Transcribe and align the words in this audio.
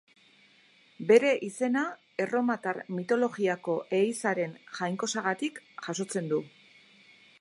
Bere 1.11 1.33
izena, 1.47 1.83
erromatar 2.25 2.79
mitologiako 2.99 3.77
ehizaren 3.99 4.57
jainkosagatik 4.79 5.61
jasotzen 5.89 6.33
du. 6.33 6.41